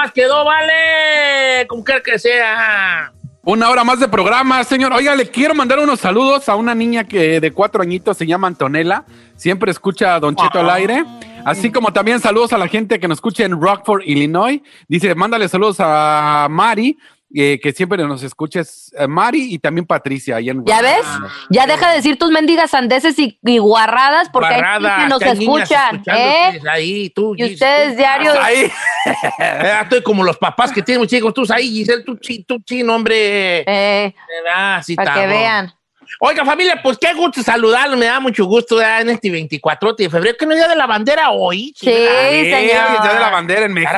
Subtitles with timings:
[0.00, 1.66] Nomás quedó, vale!
[1.68, 3.12] Como quiera que sea.
[3.42, 4.92] Una hora más de programa, señor.
[4.92, 8.46] Oiga, le quiero mandar unos saludos a una niña que de cuatro añitos se llama
[8.46, 9.04] Antonella.
[9.36, 11.04] Siempre escucha a Don Cheto al aire.
[11.44, 14.60] Así como también saludos a la gente que nos escucha en Rockford, Illinois.
[14.88, 16.98] Dice, mándale saludos a Mari,
[17.34, 18.92] eh, que siempre nos escuches.
[18.98, 20.36] eh, Mari y también Patricia.
[20.36, 21.04] ahí en ¿Ya ves?
[21.48, 25.08] Ya deja de decir tus mendigas sandeces y, y guarradas porque hay Barradas, gente que
[25.08, 26.02] nos que hay escuchan.
[26.06, 26.60] ¿eh?
[26.70, 28.36] Ahí, tú, Y ustedes diarios.
[28.40, 28.70] Ahí.
[29.38, 31.32] Eh, Estoy como los papás que tienen chicos.
[31.32, 33.64] Tú ahí, Giselle, tú, chi, tú chino, hombre.
[33.66, 34.14] Eh,
[34.54, 35.72] Ah, sí, para que vean.
[36.18, 37.98] Oiga, familia, pues qué gusto saludarlos.
[37.98, 39.02] Me da mucho gusto ¿verdad?
[39.02, 41.72] en este 24 de febrero, que no es día de la bandera hoy.
[41.76, 42.86] Sí, Eh, señor.
[42.96, 43.92] el Día de la bandera en México.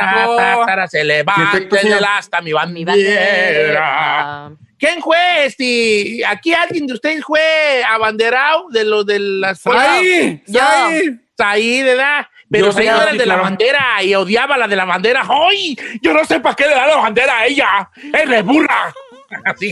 [0.67, 2.87] Tara, se levanta el asta mi Mi bandera.
[2.87, 4.51] bandera.
[4.79, 6.23] ¿Quién fue este?
[6.27, 9.93] ¿Aquí alguien de ustedes fue abanderado de lo de la escuela?
[9.93, 10.43] ¡Ay!
[10.47, 10.61] Yo.
[10.63, 11.19] ¡Ay!
[11.39, 12.27] Ahí, ¿verdad?
[12.51, 14.85] Pero Yo sí, sí, era el sí, de la bandera y odiaba la de la
[14.85, 15.25] bandera.
[15.29, 15.77] ¡Ay!
[16.03, 17.91] Yo no sé para qué le da la bandera a ella.
[18.13, 18.93] ¡Es burra!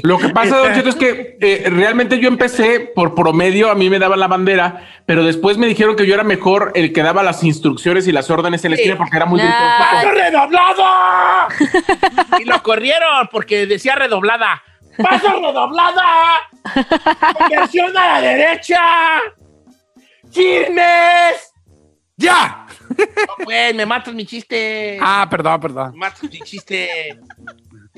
[0.03, 3.91] Lo que pasa, Don Cheto, es que eh, realmente yo empecé por promedio, a mí
[3.91, 7.23] me daban la bandera, pero después me dijeron que yo era mejor el que daba
[7.23, 9.47] las instrucciones y las órdenes en la esquina porque era muy Nah.
[9.47, 9.79] gritoso.
[9.93, 11.49] ¡Paso redoblada!
[12.41, 14.63] y lo corrieron porque decía redoblada.
[15.03, 16.05] ¡Paso redoblada!
[17.39, 18.81] ¡Conversión a la derecha!
[20.31, 21.53] ¡Chismes!
[22.17, 22.67] ¡Ya!
[22.99, 24.99] No, pues, me matas mi chiste.
[25.01, 25.93] Ah, perdón, perdón.
[25.93, 27.19] Me matas mi chiste.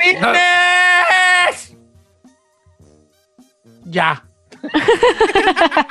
[0.03, 1.77] ¡Chismes!
[3.85, 4.23] Ya.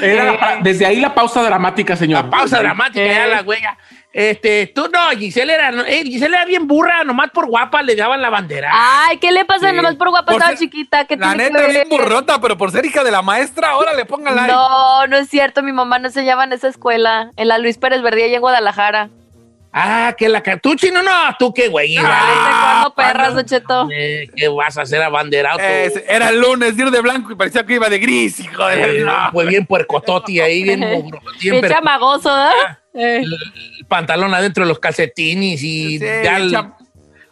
[0.00, 2.24] Era la pa- desde ahí la pausa dramática, señor.
[2.24, 3.76] La pausa dramática, ya la huella.
[4.12, 8.20] Este, tú no, Giselle era, eh, Giselle era bien burra, nomás por guapa le daban
[8.20, 8.70] la bandera.
[8.72, 9.70] Ay, ¿qué le pasa?
[9.70, 9.76] Sí.
[9.76, 11.06] Nomás por guapa Por estaba ser- chiquita.
[11.06, 14.36] ¿Qué La neta, bien burrota, pero por ser hija de la maestra, ahora le pongan
[14.36, 14.46] la.
[14.46, 15.62] No, no es cierto.
[15.62, 17.30] Mi mamá no se llama en esa escuela.
[17.36, 19.08] En la Luis Pérez Verdía y en Guadalajara.
[19.74, 21.94] Ah, que la ca- tú chino no, tú qué güey.
[21.94, 23.88] ¿Desde cuándo perras, Don Cheto?
[23.88, 25.56] ¿Qué vas a hacer abanderado?
[25.56, 25.64] tú?
[25.64, 28.98] Eh, era el lunes, ir de blanco y parecía que iba de gris, hijo de.
[29.00, 29.30] Eh, no.
[29.32, 32.78] Pues bien puercototi ahí, bien mugro, Qué siempre chamagoso, ¿verdad?
[32.94, 33.22] Eh.
[33.24, 33.32] el,
[33.78, 36.54] el pantalón adentro de los calcetines y Sí, ya el-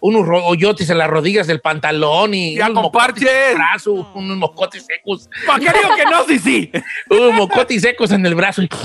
[0.03, 4.37] unos hoyotes en las rodillas del pantalón y Ya, unos mocotes en el brazo, unos
[4.39, 6.25] mocotes secos, ¿Para qué digo que no?
[6.25, 6.73] Sí, sí.
[7.11, 8.63] unos mocotes secos en el brazo.
[8.63, 8.69] y-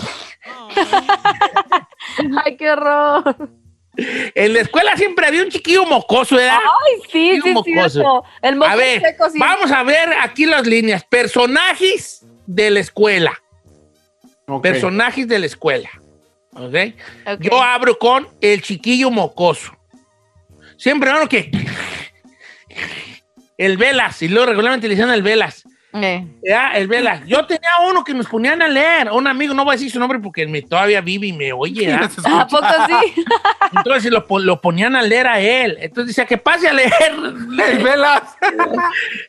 [2.45, 3.49] Ay, qué horror.
[3.97, 6.57] En la escuela siempre había un chiquillo mocoso, ¿verdad?
[6.57, 8.23] Ay, sí, sí, mocoso.
[8.41, 9.39] El moco A ver, seco, sí.
[9.39, 11.05] vamos a ver aquí las líneas.
[11.05, 13.41] Personajes de la escuela.
[14.61, 15.89] Personajes de la escuela.
[16.53, 16.75] ¿Ok?
[17.25, 17.41] Ok.
[17.41, 19.75] Yo abro con el chiquillo mocoso.
[20.77, 21.49] Siempre hago que.
[23.57, 25.64] El Velas, y luego regularmente le decían el Velas.
[26.03, 26.27] Eh.
[26.43, 27.21] Ya, el Velas.
[27.25, 29.99] Yo tenía uno que nos ponían a leer, un amigo, no voy a decir su
[29.99, 31.91] nombre porque me, todavía vive y me oye.
[31.93, 32.09] ¿ah?
[32.41, 33.23] ¿A poco sí?
[33.77, 35.77] Entonces lo, lo ponían a leer a él.
[35.79, 36.91] Entonces decía que pase a leer.
[37.69, 38.23] El velas.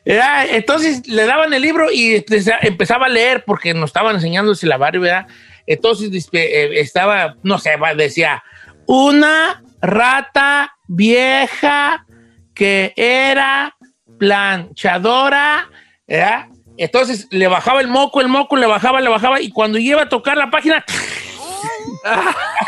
[0.05, 2.23] Ya, Entonces le daban el libro y
[2.61, 5.27] empezaba a leer porque nos estaban enseñando el silabario, ¿verdad?
[5.65, 8.43] Entonces dispe- eh, estaba, no sé, decía,
[8.85, 12.05] una rata vieja
[12.53, 13.75] que era
[14.17, 15.69] planchadora,
[16.07, 16.47] ¿verdad?
[16.77, 20.09] Entonces le bajaba el moco, el moco le bajaba, le bajaba, y cuando iba a
[20.09, 20.83] tocar la página,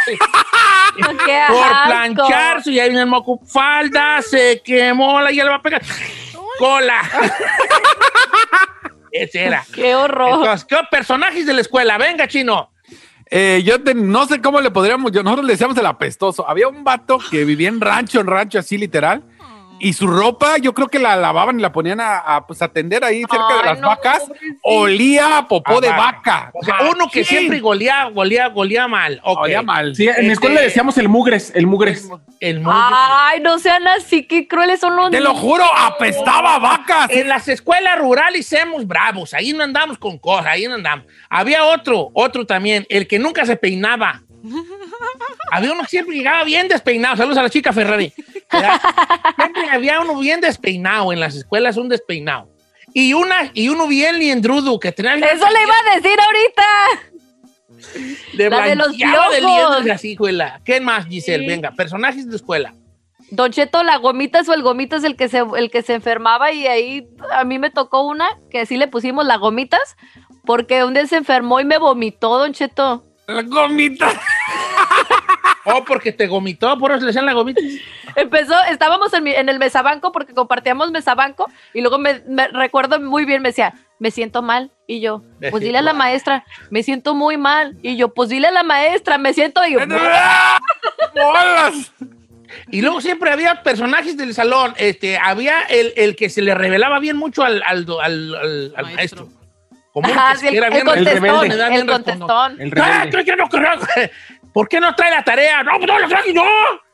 [0.06, 0.18] Qué
[1.48, 1.86] por asco.
[1.86, 5.82] planchar, y ahí viene el moco, falda, se quemó, la ya le va a pegar,
[6.58, 7.02] cola.
[9.12, 9.66] Ese era.
[9.74, 10.40] Qué horror.
[10.40, 11.98] Entonces, ¿qué personajes de la escuela?
[11.98, 12.72] Venga, chino.
[13.32, 16.48] Eh, yo te- no sé cómo le podríamos, yo, nosotros le decíamos el apestoso.
[16.48, 19.24] Había un vato que vivía en rancho, en rancho así literal.
[19.80, 22.68] Y su ropa, yo creo que la lavaban y la ponían a, a, pues, a
[22.68, 24.20] tender ahí cerca de las no, vacas.
[24.26, 24.60] pobrecito.
[24.64, 26.52] Olía a popó de vaca.
[26.54, 29.20] O sea, uno que siempre golía, golía, golía mal.
[29.24, 29.40] Ok.
[29.44, 29.96] Olía mal.
[29.96, 32.10] Sí, en la escuela le Este- decíamos el mugres, el mugres.
[32.40, 32.72] El mundo.
[32.74, 37.10] Ay, no sean así, qué crueles son los Te lo juro, apestaba a vacas.
[37.12, 41.06] En las escuelas rurales somos bravos, ahí no andamos con cosas, ahí no andamos.
[41.30, 44.22] Había otro, otro también, el que nunca se peinaba.
[45.52, 47.18] Había uno que siempre llegaba bien despeinado.
[47.18, 48.12] Saludos a la chica Ferrari.
[48.12, 52.50] Siempre había uno bien despeinado en las escuelas, un despeinado.
[52.94, 55.14] Y, una, y uno bien liendrudo que tenía.
[55.16, 56.64] Eso le iba a decir ahorita.
[58.34, 60.62] de la de los de así, escuela.
[60.66, 61.44] ¿Qué más, Giselle?
[61.44, 61.48] Sí.
[61.48, 62.74] Venga, personajes de escuela.
[63.32, 66.66] Don Cheto, la gomita o el gomitas el que se el que se enfermaba y
[66.66, 69.98] ahí a mí me tocó una que sí le pusimos la gomitas
[70.46, 73.06] porque un día se enfermó y me vomitó, Don Cheto.
[73.34, 74.10] La gomita.
[75.66, 77.62] Oh, porque te gomitó, por eso le decían la gomita.
[78.16, 81.46] Empezó, estábamos en, mi- en el mesabanco porque compartíamos mesabanco
[81.76, 84.72] y luego me, me- recuerdo muy bien, me decía, me siento mal.
[84.88, 85.22] Y yo,
[85.52, 87.78] pues dile a la maestra, me siento muy mal.
[87.84, 89.62] Y yo, pues dile a la maestra, me siento.
[89.68, 89.80] Y yo,
[91.14, 91.92] ¡Bolas!
[92.72, 94.74] Y luego siempre había personajes del salón.
[94.78, 98.86] Este, había el, el que se le revelaba bien mucho al, al, al- al- al
[98.86, 99.26] maestro.
[99.26, 99.39] Maestro.
[99.94, 102.62] Como un Ah, que sí, el, el contestón, el contestón.
[102.62, 103.70] El ¡Ah, que no, no!
[104.54, 105.64] ¿Por qué no trae la tarea?
[105.64, 106.44] No, pues no la traje yo.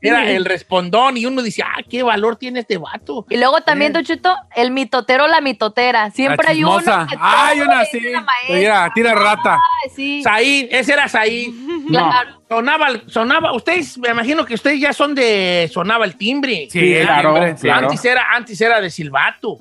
[0.00, 3.26] Era el respondón y uno dice, ah, qué valor tiene este vato.
[3.28, 6.10] Y luego también, Don Cheto, el mitotero, la mitotera.
[6.10, 6.78] Siempre La hay uno.
[6.78, 8.00] que Hay todo una así.
[8.48, 9.58] Mira, tira rata.
[9.84, 11.52] Ay, sí, ese era Said.
[11.88, 12.42] claro.
[12.48, 16.68] Sonaba, sonaba, ustedes, me imagino que ustedes ya son de, sonaba el timbre.
[16.70, 17.62] Sí, claro, sí.
[17.62, 17.86] claro.
[17.88, 19.58] Antes era, antes era de silbato.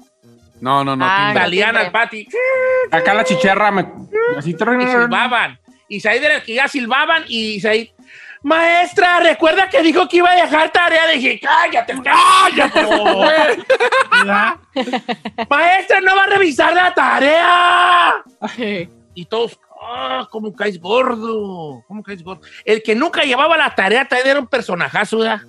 [0.62, 1.06] No, no, no.
[1.08, 1.32] Ah.
[1.34, 2.26] Salían al patio
[2.92, 3.88] Acá la chicharra me.
[4.38, 5.60] Así y silbaban.
[5.88, 7.90] Y Said era el que ya silbaban y Said,
[8.42, 11.08] maestra, recuerda que dijo que iba a dejar tarea.
[11.08, 12.86] Dije, cállate, cállate.
[14.12, 14.56] ¿Verdad?
[15.50, 18.16] maestra, no va a revisar la tarea.
[19.14, 21.84] Y todos, ah, ¿cómo caes gordo?
[21.88, 22.42] ¿Cómo caes gordo?
[22.64, 25.42] El que nunca llevaba la tarea también era un personajazo, ¿verdad?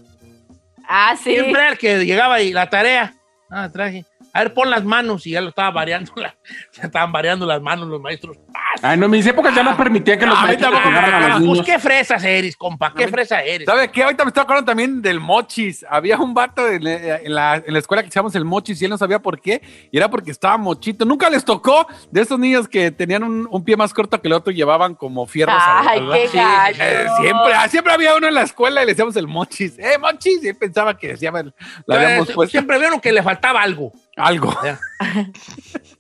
[0.89, 1.33] Ah, sí.
[1.33, 3.15] Siempre era el que llegaba y la tarea.
[3.51, 4.05] Ah, traje.
[4.37, 6.13] A ver, pon las manos y ya lo estaba variando.
[6.17, 6.37] la-
[6.73, 8.37] ya estaban variando las manos los maestros.
[8.83, 11.41] Ay, no, en mis épocas ya no permitía que los Ah, maestros a los Ah,
[11.47, 13.65] pues qué fresas eres, compa, qué fresa eres.
[13.67, 14.03] ¿Sabe qué?
[14.03, 15.85] Ahorita me estoy acordando también del mochis.
[15.89, 18.85] Había un vato en, la- en la, en la escuela que echábamos el mochis y
[18.85, 19.63] él no sabía por qué.
[19.91, 21.05] Y era porque estaba mochito.
[21.07, 24.35] Nunca les tocó de esos niños que tenían un, un pie más corto que el
[24.35, 25.57] otro y llevaban como fierros.
[25.59, 29.17] Ay, qué Sí, eh, siempre, ah, siempre había uno en la escuela y le decíamos
[29.17, 29.79] el mochis.
[29.79, 30.45] ¡Eh, mochis!
[30.45, 33.93] Y él pensaba que decía, le habíamos Eh, puesto Siempre vieron que le faltaba algo.
[34.17, 34.55] Algo.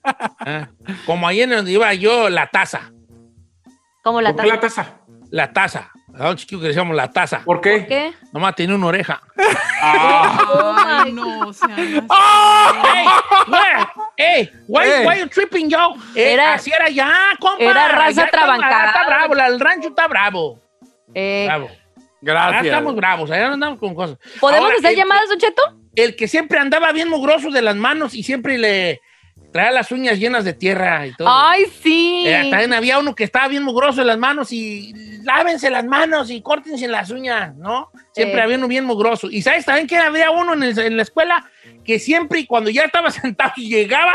[0.04, 0.68] Ah,
[1.04, 2.92] Como ahí en donde iba yo, la taza.
[4.02, 4.84] Como la ¿Por qué la taza.
[4.84, 4.96] taza?
[5.30, 5.90] La taza.
[6.18, 7.40] A un chiquillo que le decíamos la taza.
[7.44, 7.84] ¿Por qué?
[7.86, 8.12] ¿Qué?
[8.32, 9.20] Nomás tenía una oreja.
[9.82, 11.76] Ay, no, o sea, no.
[11.76, 13.06] ¡Ey!
[13.46, 13.62] güey,
[14.16, 14.50] ¡Ey!
[14.66, 15.06] Why, Ey.
[15.06, 15.94] why you tripping, yo?
[16.14, 17.62] Eh, Era- así era ya, compa.
[17.62, 18.86] era raza trabancada.
[18.86, 20.60] Está bravo, la- el rancho está bravo.
[21.14, 21.68] Eh, Bravo.
[22.22, 22.64] Ya Gracias.
[22.66, 24.18] estamos bravos, allá no andamos con cosas.
[24.40, 25.62] ¿Podemos Ahora, hacer el- llamadas, Don Cheto?
[25.96, 29.00] El que siempre andaba bien mugroso de las manos y siempre le
[29.52, 31.28] traía las uñas llenas de tierra y todo.
[31.30, 32.24] Ay, sí.
[32.26, 34.92] Eh, también había uno que estaba bien mugroso de las manos y
[35.24, 37.90] lávense las manos y córtense las uñas, ¿no?
[38.12, 39.28] Siempre había uno bien mugroso.
[39.30, 41.48] Y ¿sabes también que había uno en, el- en la escuela
[41.84, 44.14] que siempre y cuando ya estaba sentado llegaba,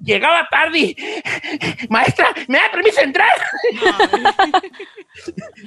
[0.00, 0.96] llegaba tarde y,
[1.88, 3.28] maestra, ¿me da permiso entrar?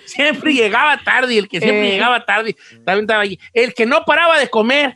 [0.06, 1.92] siempre llegaba tarde, el que siempre Eh.
[1.92, 2.56] llegaba tarde
[2.86, 3.40] también estaba allí.
[3.54, 4.96] El que no paraba de comer,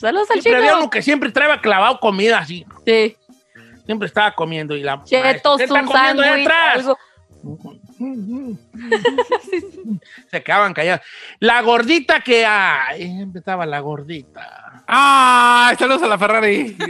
[0.00, 0.80] Saludos al siempre había chico.
[0.80, 2.64] uno que siempre traía clavado comida así.
[2.86, 3.18] Sí.
[3.84, 6.98] Siempre estaba comiendo y la Chetos, ¿qué está un sándwich, algo.
[10.30, 11.04] Se quedaban callados.
[11.38, 12.46] La gordita que.
[12.46, 14.69] Ay, siempre estaba la gordita.
[14.92, 15.72] ¡Ah!
[15.78, 16.76] Saludos a la Ferrari.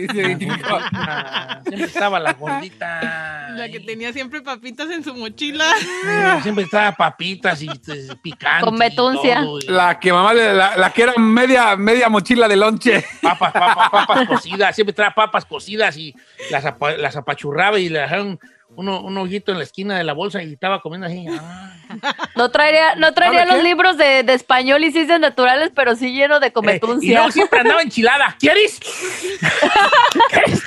[0.93, 3.49] Ah, siempre estaba la gordita.
[3.57, 5.65] La que tenía siempre papitas en su mochila.
[6.07, 8.65] Ay, Siempre estaba papitas y este, picante.
[8.65, 9.45] Con betuncia.
[9.69, 13.05] La que mamá, la, la que era media, media mochila de lonche.
[13.23, 14.75] Papas, papas, papas cocidas.
[14.75, 16.15] Siempre traía papas cocidas y
[16.51, 18.39] las, apa- las apachurraba y le dejaron
[18.77, 21.27] uno, un ojito en la esquina de la bolsa y estaba comiendo así.
[21.29, 21.67] Ah.
[22.37, 23.69] No traería, no traería ¿Sabe los qué?
[23.69, 27.15] libros de, de español y ciencias naturales, pero sí lleno de Eh, y cometuncia.
[27.17, 28.37] luego siempre andaba enchilada.
[28.39, 28.79] ¿Quieres?
[30.31, 30.63] ¿Quieres?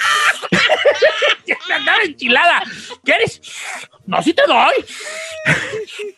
[1.46, 2.64] siempre andaba enchilada.
[3.04, 3.42] ¿Quieres?
[4.06, 4.74] No, sí te doy.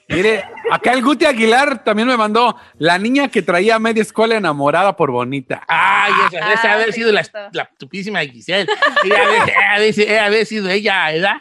[0.09, 4.35] Mire, acá el Guti Aguilar también me mandó la niña que traía a media escuela
[4.35, 5.63] enamorada por bonita.
[5.67, 7.23] Ay, esa, esa Ah, haber sido la,
[7.53, 8.69] la estupidísima Giselle.
[9.03, 11.35] Ella haber, ella haber- haber sido ella, ¿verdad?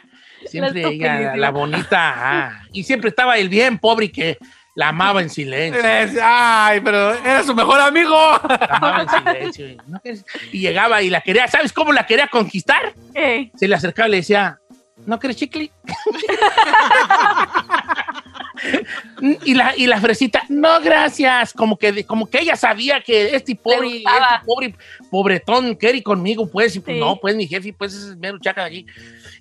[0.61, 2.13] Siempre La ella, la, bonita.
[2.15, 2.61] ah.
[2.71, 4.37] Y siempre estaba el bien pobre que,
[4.75, 5.81] La amaba en silencio.
[6.21, 8.13] Ay, pero era su mejor amigo.
[8.49, 9.67] La amaba en silencio.
[9.69, 12.93] Y, no quieres- y llegaba y la quería, ¿sabes cómo la quería conquistar?
[13.13, 14.59] Eh, Se le acercaba y le decía,
[15.05, 15.71] ¿no quieres chicle?
[19.45, 21.53] y, la, y la fresita, no, gracias.
[21.53, 24.05] Como que, como que ella sabía que este pobre, este
[24.45, 24.75] pobre
[25.11, 26.75] pobretón quiere ir conmigo, pues.
[26.75, 26.99] Y pues Sí.
[26.99, 28.85] no, pues mi jefe, pues ese es mero chaca de aquí.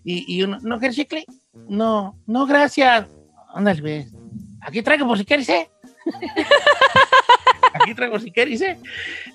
[0.03, 1.25] Y, y uno, ¿no quieres chicle?
[1.69, 3.07] No, no, gracias.
[3.55, 4.07] Ándale, ve.
[4.63, 5.71] Aquí traigo por si quieres, ¿eh?
[7.75, 8.79] Aquí traigo si quieres, ¿eh?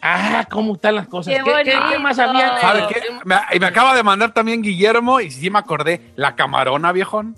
[0.02, 1.34] Ah, cómo están las cosas.
[1.36, 2.00] Qué ¿Qué, qué- qué bonito.
[2.00, 2.58] más había?
[2.60, 3.02] ¿Sabe qué?
[3.26, 7.36] Me, y me acaba de mandar también Guillermo, y sí me acordé, la camarona, viejón.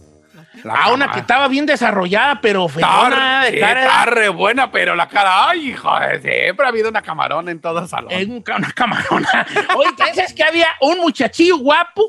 [0.64, 3.82] La Ah, una que estaba bien desarrollada, pero feona de cara.
[3.82, 7.60] está re buena, pero la cara, ay, hijo, de- siempre ha habido una camarona en
[7.60, 8.12] todo salón.
[8.12, 9.48] Es un ca- una camarona.
[9.76, 12.04] Oye, ¿sabes que había un muchachillo guapo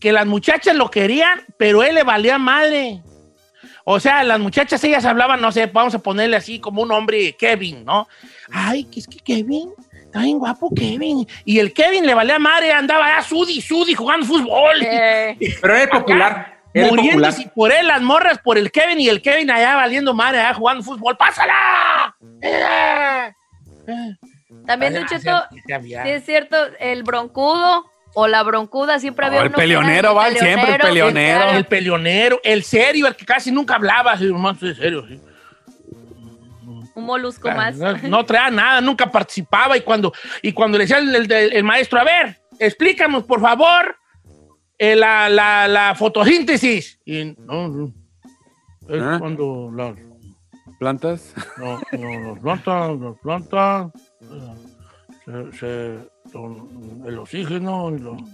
[0.00, 3.02] que las muchachas lo querían, pero él le valía madre?
[3.84, 7.34] O sea, las muchachas, ellas hablaban, no sé, vamos a ponerle así como un hombre,
[7.36, 8.08] Kevin, ¿no?
[8.52, 11.26] Ay, que es que Kevin, está bien guapo Kevin.
[11.44, 14.82] Y el Kevin le valía madre, andaba a sudi, sudi, jugando fútbol.
[14.82, 16.60] eh, Pero era popular.
[16.72, 20.54] Muriéndose por él, las morras por el Kevin y el Kevin allá valiendo madre, allá
[20.54, 21.16] jugando fútbol.
[21.16, 22.14] ¡Pásala!
[22.42, 23.32] Eh.
[24.66, 26.02] También, Ah, Don sí, Cheto, sí había.
[26.04, 30.72] sí es cierto, el broncudo o la broncuda siempre había Oh, el peleonero, Val, siempre
[30.74, 31.50] el peleonero.
[31.50, 35.20] El peleonero, el serio, el que casi nunca hablaba, hermano, sí, serio, sí.
[36.94, 37.76] Un molusco más.
[37.76, 40.12] No, no traía nada, nunca participaba y cuando,
[40.42, 43.96] y cuando le decía el, el- el maestro, a ver, explícanos, por favor,
[44.78, 46.98] eh, la, la, la fotosíntesis.
[47.04, 47.92] Y no, no.
[48.88, 49.16] Es ¿Ah?
[49.20, 49.94] cuando las,
[50.78, 51.32] ¿Plantas?
[51.58, 53.86] no, no, las plantas, las plantas,
[54.22, 54.54] eh,
[55.24, 55.98] se, se-
[57.08, 58.16] el oxígeno y lo...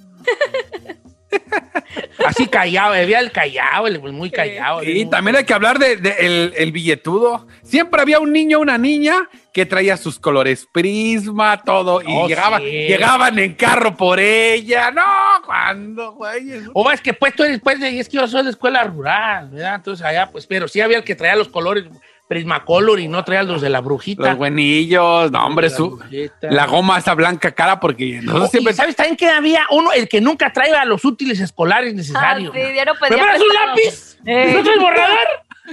[2.26, 4.82] Así callado, había el callado, el muy callado.
[4.82, 7.46] Y también hay que hablar de, de el, el billetudo.
[7.62, 12.26] Siempre había un niño o una niña que traía sus colores prisma, todo, y Oh,
[12.26, 12.64] llegaba- sí.
[12.64, 14.90] llegaban en carro por ella.
[14.90, 15.02] No,
[15.44, 16.62] cuando, güey.
[16.74, 19.76] O es que pues tú eres, pues, es que yo soy de escuela rural, ¿verdad?
[19.76, 21.84] Entonces allá, pues, pero sí había el que traía los colores
[22.28, 24.30] Prismacolor y no traía los de la brujita.
[24.30, 26.50] Los buenillos, no, hombre, La su, brujita.
[26.50, 28.72] la goma esa blanca cara, porque nosotros Oh, siempre.
[28.72, 32.52] ¿y ¿Sabes también que había uno, el que nunca traía los útiles escolares Ah, necesarios?
[32.54, 34.18] sí, ya no ¿Me pedía prestas un lápiz?
[34.26, 34.52] Eh.
[34.56, 35.18] ¿No traes borrador?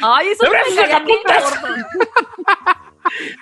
[0.01, 1.33] Ay, eso gordo.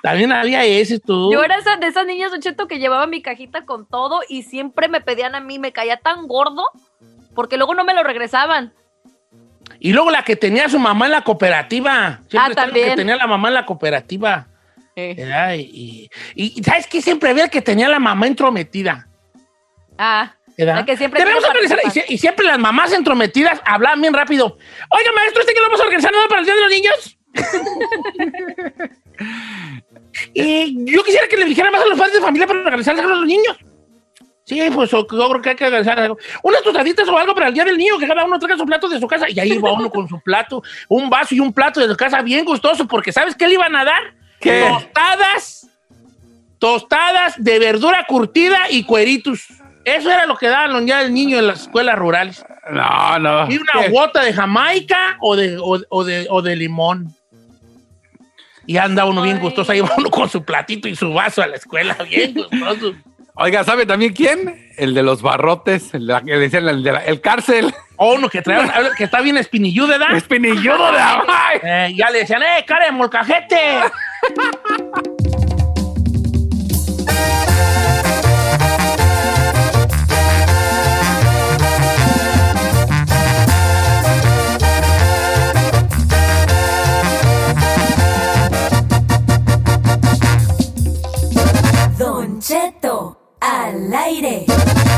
[0.01, 1.31] También había ese tú.
[1.31, 4.43] Yo era esa, de esas niñas, Don Cheto, que llevaba mi cajita con todo y
[4.43, 6.63] siempre me pedían a mí, me caía tan gordo
[7.35, 8.73] porque luego no me lo regresaban.
[9.83, 12.19] Y luego la que tenía su mamá en la cooperativa.
[12.29, 12.89] Siempre Ah, está la también.
[12.91, 14.47] que tenía la mamá en la cooperativa.
[14.95, 15.53] ¿verdad?
[15.55, 17.01] Y, y- y ¿sabes qué?
[17.01, 19.07] Siempre había el que tenía la mamá entrometida.
[19.97, 24.57] Ah, la que siempre Debemos quiere organizar, y, siempre las mamás entrometidas hablaban bien rápido.
[24.91, 27.17] Oiga, maestro, ¿este que lo vamos a organizar nada para el Día de los Niños?
[30.33, 33.01] y yo quisiera que le dijeran más a los padres de familia para organizar a
[33.01, 33.57] los niños.
[34.51, 36.17] Sí, pues yo creo que hay que organizar algo.
[36.43, 38.89] Unas tostaditas o algo para el Día del Niño, que cada uno traiga su plato
[38.89, 39.29] de su casa.
[39.29, 42.21] Y ahí va uno con su plato, un vaso y un plato de su casa
[42.21, 44.13] bien gustoso, porque ¿sabes qué le iban a dar?
[44.41, 44.67] ¿Qué?
[44.67, 45.69] Tostadas,
[46.59, 49.47] tostadas de verdura curtida y cueritos.
[49.85, 52.45] Eso era lo que daban los días del niño en las escuelas rurales.
[52.69, 53.49] No, no.
[53.49, 53.89] Y una ¿Qué?
[53.89, 57.15] gota de Jamaica o de, o, o de, o de limón.
[58.67, 61.47] Y anda uno bien gustoso, ahí va uno con su platito y su vaso a
[61.47, 62.95] la escuela, bien gustoso.
[63.35, 64.71] Oiga, ¿sabe también quién?
[64.77, 66.23] El de los barrotes, el, de la-
[66.71, 67.73] el, de la- el cárcel.
[67.95, 70.15] O uno que, trae, que está bien espinilludo, ¿verdad?
[70.15, 70.99] Espinilludo de.
[71.63, 73.55] Eh, ya le decían, ¡eh, cara de molcajete!
[93.61, 94.90] al aire.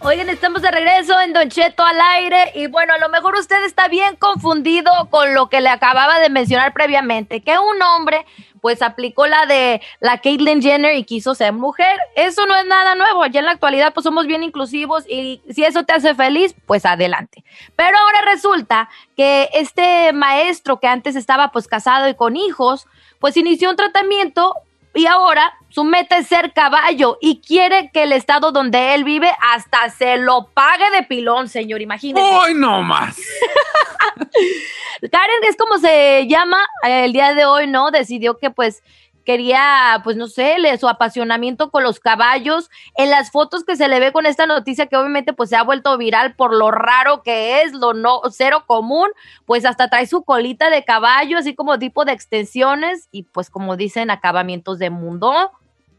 [0.00, 3.64] Oigan, estamos de regreso en Don Cheto al aire y bueno, a lo mejor usted
[3.64, 8.24] está bien confundido con lo que le acababa de mencionar previamente, que un hombre
[8.60, 11.98] pues aplicó la de la Caitlyn Jenner y quiso ser mujer.
[12.14, 15.64] Eso no es nada nuevo, ya en la actualidad pues somos bien inclusivos y si
[15.64, 17.42] eso te hace feliz, pues adelante.
[17.74, 22.86] Pero ahora resulta que este maestro que antes estaba pues casado y con hijos,
[23.18, 24.54] pues inició un tratamiento
[24.94, 29.30] y ahora su meta es ser caballo y quiere que el estado donde él vive
[29.40, 32.26] hasta se lo pague de pilón, señor, imagínese.
[32.26, 33.16] ¡Ay, no más!
[35.12, 37.90] Karen es como se llama el día de hoy, ¿no?
[37.90, 38.82] Decidió que pues
[39.28, 42.70] quería, pues no sé, su apasionamiento con los caballos.
[42.96, 45.62] En las fotos que se le ve con esta noticia, que obviamente pues se ha
[45.62, 49.08] vuelto viral por lo raro que es, lo no cero común,
[49.44, 53.76] pues hasta trae su colita de caballo, así como tipo de extensiones y pues como
[53.76, 55.50] dicen, acabamientos de mundo.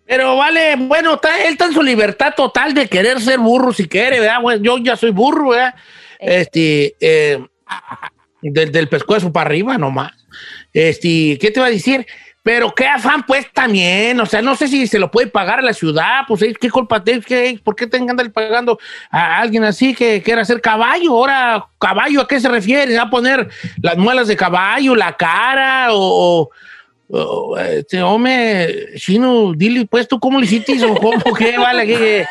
[0.07, 3.87] Pero vale, bueno, está, él está en su libertad total de querer ser burro si
[3.87, 4.41] quiere, ¿verdad?
[4.41, 5.75] Bueno, yo ya soy burro, ¿verdad?
[6.17, 7.45] Este, eh,
[8.41, 10.13] del, del pescuezo para arriba nomás.
[10.73, 12.07] Este, ¿qué te va a decir?
[12.41, 15.61] Pero qué afán, pues también, o sea, no sé si se lo puede pagar a
[15.61, 18.79] la ciudad, pues qué culpa tiene, ¿Qué- ¿por qué tengan que pagando
[19.11, 21.11] a alguien así que quiera ser caballo?
[21.11, 22.97] Ahora, caballo, ¿a qué se refiere?
[22.97, 23.49] ¿A poner
[23.81, 26.49] las muelas de caballo, la cara o,
[27.09, 32.25] o, este hombre, chino, dile, pues tú cómo le hiciste o cómo, qué, vale?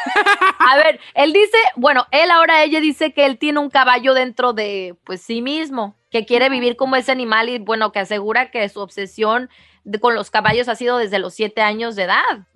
[0.59, 4.53] A ver, él dice, bueno, él ahora ella dice que él tiene un caballo dentro
[4.53, 8.69] de pues sí mismo, que quiere vivir como ese animal y bueno, que asegura que
[8.69, 9.51] su obsesión
[9.89, 12.47] de- con los caballos ha sido desde los siete años de edad.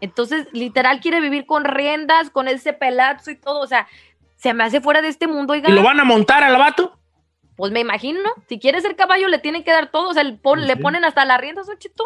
[0.00, 3.86] Entonces, literal quiere vivir con riendas, con ese pelazo y todo, o sea,
[4.36, 5.70] se me hace fuera de este mundo, oiga.
[5.70, 6.98] ¿Y lo van a montar al vato?
[7.56, 8.30] Pues me imagino, ¿no?
[8.48, 11.04] Si quiere ser caballo le tienen que dar todo, o sea, el pon- le ponen
[11.04, 12.04] hasta las riendas, Ochito.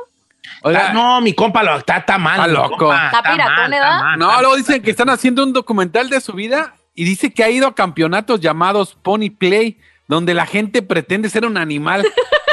[0.62, 2.38] Oiga, Ah, no, mi compa lo, está, está mal.
[2.38, 2.76] Está loco.
[2.76, 4.00] compa, Está piratón, mal, ¿verdad?
[4.00, 7.33] mal, No, está luego dicen que están haciendo un documental de su vida y dice
[7.35, 12.07] que ha ido a campeonatos llamados Pony Play, donde la gente pretende ser un animal.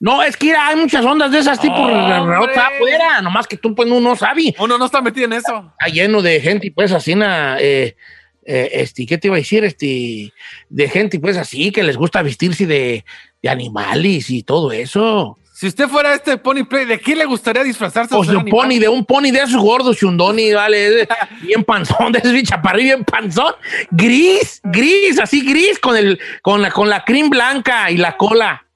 [0.00, 4.16] No, es que hay muchas ondas de esas tipo afuera, nomás que tú pues no,
[4.16, 4.54] sabes.
[4.58, 5.72] Uno no está metido en eso.
[5.78, 7.96] Está lleno de gente, pues así, na, eh,
[8.44, 9.64] eh, este, ¿qué te iba a decir?
[9.64, 10.32] Este,
[10.68, 13.04] de gente, pues así, que les gusta vestirse de,
[13.42, 15.36] de animales y todo eso.
[15.52, 18.14] Si usted fuera este Pony Play, ¿de qué le gustaría disfrazarse?
[18.14, 18.50] O de un animal?
[18.50, 21.08] pony, de un pony de esos gordos, chundoni, vale,
[21.42, 23.54] bien panzón, de ese bien chaparrillo, bien panzón,
[23.90, 28.67] gris, gris, así gris, con el, con la, con la crin blanca y la cola.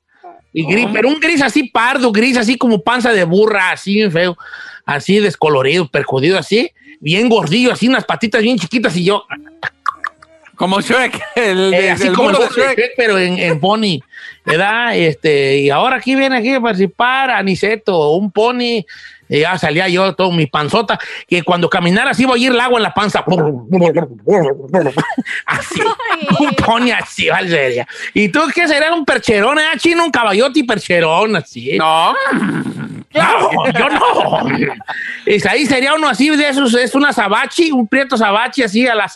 [0.52, 4.12] Y gris, pero un gris así pardo, gris así como panza de burra, así bien
[4.12, 4.36] feo,
[4.84, 9.24] así descolorido, percudido así, bien gordillo, así unas patitas bien chiquitas y yo,
[10.54, 12.78] Como Shrek, el, eh, así el como el de Shrek.
[12.78, 14.00] Shrek, pero en, en pony,
[14.44, 14.96] ¿verdad?
[14.96, 18.84] Este, y ahora aquí viene aquí a participar Aniceto, un pony,
[19.32, 22.60] y ya salía yo todo mi panzota, que cuando caminara así iba a ir el
[22.60, 23.24] agua en la panza.
[25.46, 25.80] Así,
[26.38, 27.86] un pony así, vale.
[28.12, 30.04] ¿Y tú qué será un percherón, eh, chino?
[30.04, 31.78] Un caballote y percherón, así.
[31.78, 32.14] No,
[33.14, 34.44] No, yo no.
[35.24, 38.94] Es ahí sería uno así de esos, es una sabachi, un prieto sabachi así a
[38.94, 39.10] la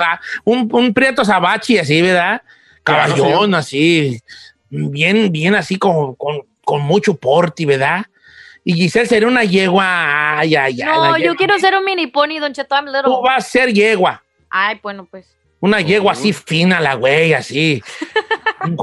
[0.44, 2.40] un, un prieto sabachi así, ¿verdad?
[2.82, 4.20] Caballón así,
[4.70, 8.06] bien, bien así con, con, con mucho porte, ¿verdad?
[8.68, 10.84] Y Giselle sería una yegua, ay, ay, ay.
[10.84, 11.36] No, yo yegua.
[11.36, 13.02] quiero ser un mini pony, Don Cheto, I'm little.
[13.04, 15.36] Tú vas a ser yegua, Ay, bueno, pues.
[15.60, 17.80] una yegua así fina, la güey, así.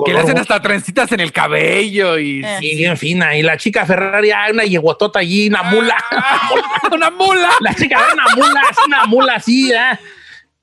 [0.05, 2.41] Que le hacen hasta trencitas en el cabello y...
[2.45, 2.57] Eh.
[2.61, 3.35] Sí, bien fina.
[3.35, 5.97] Y la chica Ferrari, ay, una yeguatota allí, una mula.
[6.93, 7.49] ¡Una mula!
[7.59, 9.99] La chica era una mula, es una mula así, ¿eh?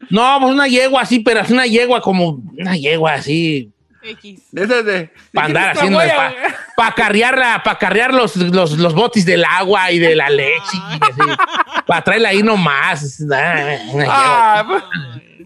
[0.08, 3.70] No, pues una yegua así, pero es una yegua como una yegua así,
[4.02, 4.42] X.
[4.52, 5.12] De esas de...
[5.32, 6.92] para andar haciendo, para güey.
[6.96, 10.78] carrear, para carrear los, los, los botis del agua y de la leche,
[11.86, 13.22] para traerla ahí nomás.
[13.32, 14.82] Ah, pues,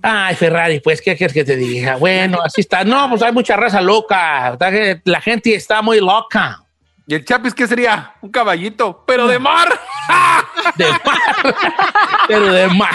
[0.06, 1.96] Ay, Ferrari, pues, ¿qué quieres que te diga?
[1.96, 2.84] Bueno, así está.
[2.84, 4.56] No, pues hay mucha raza loca.
[5.04, 6.60] La gente está muy loca.
[7.06, 8.12] ¿Y el Chapis qué sería?
[8.20, 9.68] Un caballito, pero de mar.
[10.76, 11.54] De mar.
[12.28, 12.94] Pero de mar.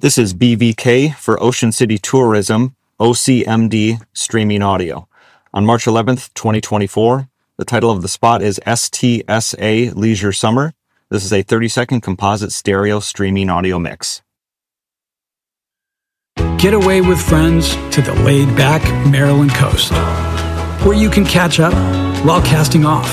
[0.00, 5.08] This is BVK for Ocean City Tourism, OCMD Streaming Audio.
[5.52, 7.28] on March 11th, 2024.
[7.56, 10.72] The title of the spot is STSA Leisure Summer.
[11.10, 14.22] This is a 30 second composite stereo streaming audio mix.
[16.58, 19.90] Get away with friends to the laid back Maryland coast,
[20.86, 21.74] where you can catch up
[22.24, 23.10] while casting off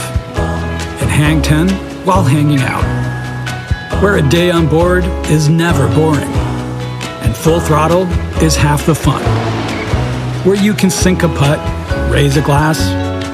[1.02, 1.68] and hang 10
[2.06, 6.45] while hanging out, where a day on board is never boring
[7.36, 8.04] full throttle
[8.42, 9.22] is half the fun,
[10.46, 11.60] where you can sink a putt,
[12.12, 12.80] raise a glass,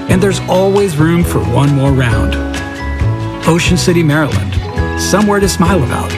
[0.09, 2.35] and there's always room for one more round.
[3.47, 4.53] Ocean City, Maryland,
[4.99, 6.11] somewhere to smile about.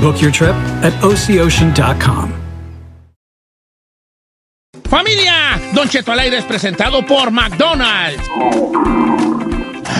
[0.00, 2.40] Book your trip at oceocean.com.
[4.84, 8.22] Familia, Don Cheto al aire es presentado por McDonald's.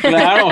[0.00, 0.48] Claro.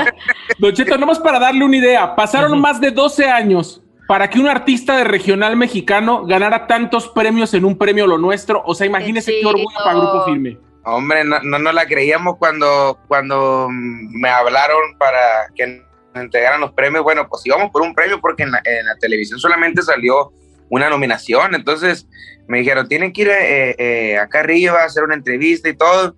[0.59, 4.49] Don Cheto, nomás para darle una idea, pasaron más de 12 años para que un
[4.49, 8.63] artista de regional mexicano ganara tantos premios en un premio lo nuestro.
[8.65, 10.59] O sea, imagínese qué, orgullo para Grupo Firme.
[10.85, 15.19] Hombre, no, no nos la creíamos cuando, cuando me hablaron para
[15.57, 15.83] que
[16.15, 17.03] nos entregaran los premios.
[17.03, 20.33] Bueno, pues íbamos por un premio porque en la, en la televisión solamente salió
[20.69, 21.57] una nominación.
[21.57, 22.07] Entonces
[22.47, 26.15] me dijeron, tienen que ir eh, eh, acá arriba a hacer una entrevista y todo.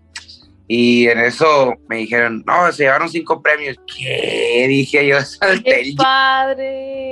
[0.70, 3.78] Y en eso me dijeron, no, se llevaron cinco premios.
[3.86, 4.66] ¿Qué?
[4.68, 7.10] Dije yo, salté ¡Qué padre!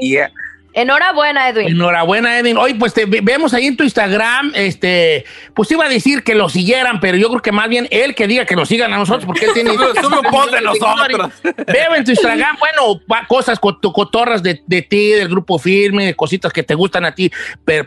[0.77, 1.69] Enhorabuena, Edwin.
[1.69, 2.59] Enhorabuena, Edwin.
[2.59, 6.35] Hoy, pues te ve- vemos ahí en tu Instagram, este, pues iba a decir que
[6.35, 8.99] lo siguieran, pero yo creo que más bien él que diga que nos sigan a
[8.99, 9.71] nosotros, porque él tiene.
[9.75, 11.33] Sube- sube un post de nosotros.
[11.67, 16.05] Veo en tu Instagram, bueno, va- cosas cot- cotorras de, de ti, del grupo firme,
[16.05, 17.31] de cositas que te gustan a ti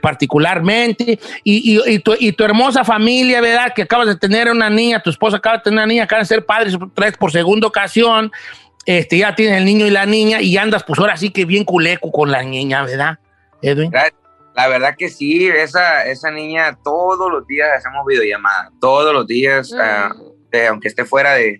[0.01, 3.71] particularmente, y, y- y tu, y tu hermosa familia, ¿verdad?
[3.75, 6.27] Que acabas de tener una niña, tu esposa acaba de tener una niña, acaban de
[6.27, 8.31] ser padres otra vez por segunda ocasión.
[8.85, 11.63] Este, ya tienes el niño y la niña, y andas, pues ahora sí que bien
[11.63, 13.19] culeco con la niña, ¿verdad,
[13.61, 13.91] Edwin?
[13.91, 14.11] La,
[14.55, 19.71] la verdad que sí, esa, esa niña todos los días hacemos videollamada, todos los días,
[19.79, 20.13] ah,
[20.51, 21.59] eh, aunque esté fuera de,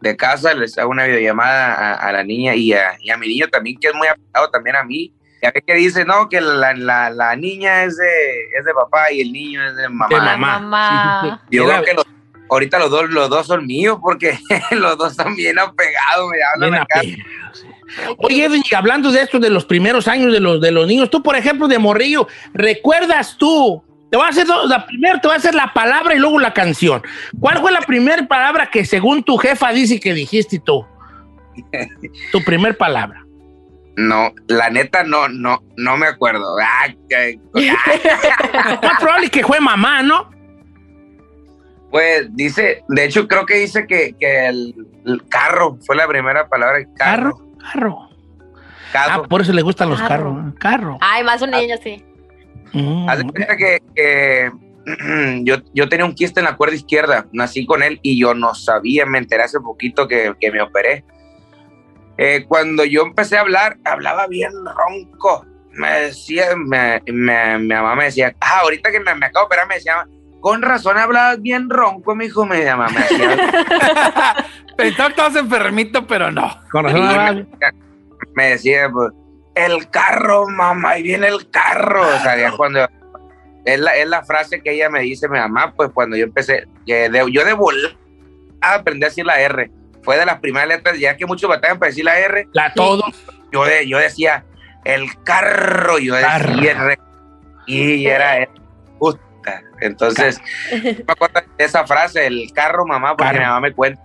[0.00, 3.28] de casa, les hago una videollamada a, a la niña y a, y a mi
[3.28, 5.12] niño también, que es muy apegado también a mí.
[5.42, 9.10] Ya ve que dice, no, que la, la, la niña es de, es de papá
[9.10, 10.08] y el niño es de mamá.
[10.08, 10.58] De mamá.
[10.60, 11.42] Mamá.
[11.50, 12.06] Yo creo que los-
[12.52, 14.38] ahorita los dos, los dos son míos porque
[14.72, 17.00] los dos están bien apegados, me hablan Bien acá.
[18.18, 21.10] Oye, Edwin, y hablando de esto, de los primeros años de los, de los niños,
[21.10, 23.82] tú, por ejemplo, de Morrillo, ¿recuerdas tú?
[24.10, 26.38] Te voy a hacer dos, la primero te voy a hacer la palabra y luego
[26.38, 27.02] la canción.
[27.40, 30.86] ¿Cuál fue la primera palabra que según tu jefa dice que dijiste tú?
[32.32, 33.24] Tu primer palabra.
[33.96, 36.56] No, la neta no, no, no me acuerdo.
[36.62, 36.88] Ah,
[38.82, 40.30] Más probable que fue mamá, ¿no?
[41.92, 44.74] Pues dice, de hecho creo que dice que, que el,
[45.06, 46.80] el carro fue la primera palabra.
[46.96, 47.38] Carro.
[47.60, 48.08] Carro.
[48.92, 49.22] Carro.
[49.24, 50.34] Ah, por eso le gustan los Carro.
[50.34, 50.54] carros.
[50.58, 50.98] Carro.
[51.00, 52.02] Ay, más un niño, sí.
[52.72, 53.08] Mm.
[53.08, 54.50] Haz de cuenta que, que
[55.44, 58.54] yo, yo tenía un quiste en la cuerda izquierda, nací con él y yo no
[58.54, 61.04] sabía, me enteré hace poquito que, que me operé.
[62.18, 65.46] Eh, cuando yo empecé a hablar, hablaba bien ronco.
[65.72, 69.46] Me decía, me, me- mi mamá me decía, ah, ahorita que me, me acabo de
[69.46, 70.06] operar, me decía,
[70.42, 72.44] con razón hablabas bien ronco, mi hijo.
[72.44, 72.76] Me decía,
[74.76, 76.54] Pensaba que estabas enfermito, pero no.
[76.70, 77.46] Con me,
[78.34, 79.12] me decía, pues,
[79.54, 82.02] el carro, mamá, y viene el carro.
[82.02, 82.86] O sea, ya cuando.
[83.64, 86.66] Es la, es la frase que ella me dice, mi mamá, pues cuando yo empecé,
[86.84, 87.92] que de- yo de volar
[88.60, 89.70] aprendí a decir la R.
[90.02, 92.48] Fue de las primeras letras, ya que muchos batallan para decir la R.
[92.52, 93.04] La todos.
[93.52, 94.44] Yo, de, yo decía,
[94.84, 96.98] el carro, yo decía R.
[97.66, 98.48] Y era
[99.80, 100.40] Entonces,
[100.72, 104.02] me acuerdo de esa frase, el carro, mamá, porque mi mamá me cuenta.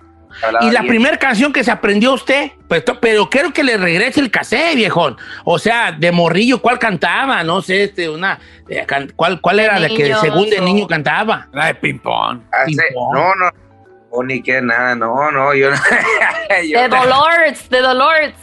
[0.62, 4.30] Y la primera canción que se aprendió usted, pues, pero quiero que le regrese el
[4.30, 5.18] cassette, viejón.
[5.46, 7.44] O sea, de morrillo, ¿cuál cantaba?
[7.44, 11.48] No sé, este, una, eh, can- ¿cuál, cuál era la que según de niño cantaba?
[11.54, 12.42] La de ping pong.
[12.52, 13.50] Hace- no, no,
[14.12, 15.78] o ni que nada, no, no, yo no.
[16.70, 18.34] yo- De Dolores, de Dolores.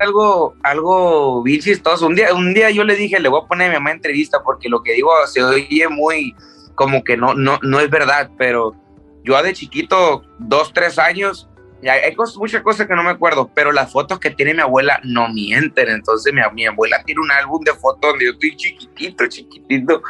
[0.00, 2.06] Algo, algo bien chistoso.
[2.06, 4.42] Un día, un día yo le dije, le voy a poner a mi mamá entrevista
[4.42, 6.34] porque lo que digo se oye muy
[6.74, 8.74] como que no, no, no es verdad, pero
[9.22, 11.48] yo de chiquito, dos, tres años,
[11.86, 15.00] hay, cosas, muchas cosas que no me acuerdo, pero las fotos que tiene mi abuela
[15.04, 15.88] no mienten.
[15.90, 20.02] Entonces mi, mi abuela tiene un álbum de fotos donde yo estoy chiquitito, chiquitito,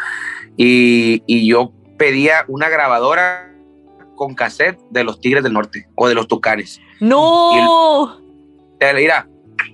[0.57, 3.53] y, y yo pedía una grabadora
[4.16, 6.81] con cassette de los Tigres del Norte o de los Tucanes.
[7.00, 8.20] No.
[8.79, 9.26] Te, mira,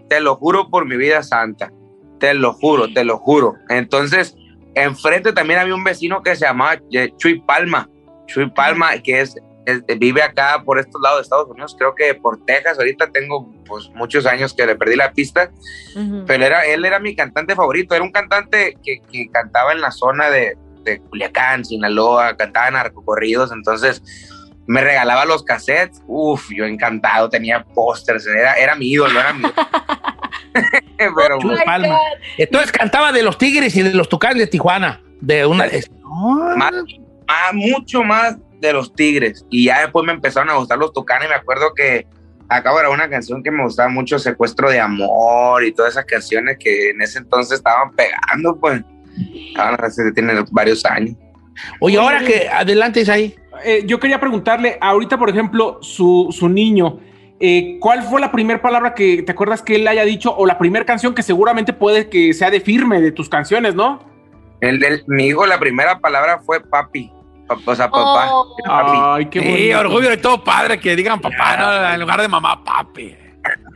[0.09, 1.73] te lo juro por mi vida santa.
[2.19, 3.55] Te lo juro, te lo juro.
[3.69, 4.37] Entonces,
[4.75, 6.81] enfrente también había un vecino que se llamaba
[7.19, 7.88] Chuy Palma.
[8.27, 12.14] Chuy Palma, que es, es- vive acá por estos lados de Estados Unidos, creo que
[12.14, 12.79] por Texas.
[12.79, 15.51] Ahorita tengo pues muchos años que le perdí la pista,
[16.27, 17.95] pero era, él era mi cantante favorito.
[17.95, 23.53] Era un cantante que, que cantaba en la zona de, de Culiacán, Sinaloa, cantaba narcocorridos.
[23.53, 24.03] Entonces,
[24.66, 26.02] me regalaba los cassettes.
[26.07, 29.44] Uf, yo encantado, tenía pósters, era, era mi ídolo, era mi
[30.96, 31.98] Pero, Chuy Palma.
[32.38, 35.02] Entonces cantaba de los Tigres y de los Tucanes de Tijuana.
[35.20, 35.66] De una.
[36.57, 36.72] más,
[37.26, 39.44] más- mucho más de los Tigres.
[39.50, 41.29] Y ya después me empezaron a gustar los Tucanes.
[41.29, 42.07] Me acuerdo que
[42.48, 46.05] acabo de grabar una canción que me gustaba mucho, Secuestro de Amor y todas esas
[46.07, 48.83] canciones que en ese entonces estaban pegando, pues.
[49.59, 51.16] Ahora hace- tiene varios años.
[51.81, 53.35] Oye, ahora que adelante es ahí.
[53.64, 56.99] Eh, yo quería preguntarle, ahorita, por ejemplo, su, su niño,
[57.40, 60.59] eh, ¿cuál fue la primera palabra que te acuerdas que él haya dicho o la
[60.59, 64.01] primera canción que seguramente puede que sea de firme de tus canciones, ¿no?
[64.61, 67.12] El del, mi hijo, la primera palabra fue papi.
[67.47, 68.31] Pa- O sea, papá.
[68.66, 68.99] Papi.
[69.03, 69.81] Ay, qué Sí, bonito.
[69.81, 71.92] orgullo de todo padre que digan papá, ¿no?
[71.95, 73.14] en lugar de mamá, papi.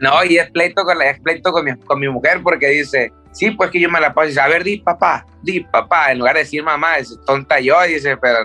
[0.01, 3.13] No, y es pleito con, la, es pleito con, mi, con mi mujer porque dice,
[3.33, 4.27] sí, pues que yo me la paso.
[4.27, 6.13] Y dice, a ver, di papá, di papá.
[6.13, 7.77] En lugar de decir mamá, es tonta yo.
[7.87, 8.39] Y dice, pero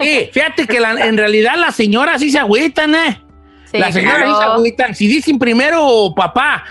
[0.00, 3.20] Sí, fíjate que la- en realidad las señoras sí se agüitan, ¿eh?
[3.70, 4.94] Sí, las señoras sí se agüitan.
[4.94, 6.64] Si dicen primero papá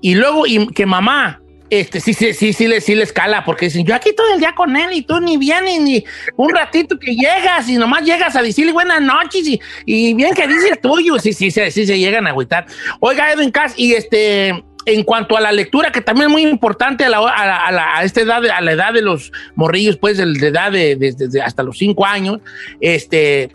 [0.00, 3.64] y luego y que mamá, este, sí, sí, sí, sí, les, sí les cala, porque
[3.64, 6.04] dicen, yo aquí todo el día con él y tú ni vienes ni
[6.36, 10.46] un ratito que llegas y nomás llegas a decirle buenas noches y, y bien que
[10.46, 11.18] dice el tuyo.
[11.18, 12.66] Sí, sí, sí, sí se llegan a agüitar.
[13.00, 17.04] Oiga, Edwin Cass, y este, en cuanto a la lectura, que también es muy importante
[17.04, 20.48] a, la, la- la- esta edad, a la edad de los morrillos, pues, de, de
[20.48, 22.38] edad de, hasta los cinco años,
[22.80, 23.54] este,